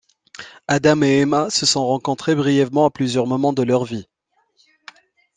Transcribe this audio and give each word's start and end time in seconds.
Adam 0.67 1.03
et 1.03 1.19
Emma 1.19 1.51
se 1.51 1.67
sont 1.67 1.85
rencontrés 1.85 2.33
brièvement 2.33 2.85
à 2.85 2.89
plusieurs 2.89 3.27
moments 3.27 3.53
de 3.53 3.61
leur 3.61 3.85
vie. 3.85 4.07